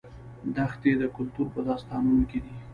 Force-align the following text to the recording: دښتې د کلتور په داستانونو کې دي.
دښتې 0.55 0.91
د 0.97 1.03
کلتور 1.15 1.47
په 1.53 1.59
داستانونو 1.67 2.23
کې 2.31 2.39
دي. 2.43 2.53